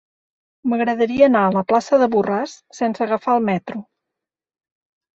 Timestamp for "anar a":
1.27-1.53